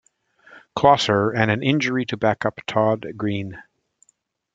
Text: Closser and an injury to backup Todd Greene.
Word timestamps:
Closser 0.75 1.29
and 1.31 1.51
an 1.51 1.61
injury 1.61 2.05
to 2.05 2.17
backup 2.17 2.59
Todd 2.65 3.09
Greene. 3.17 3.61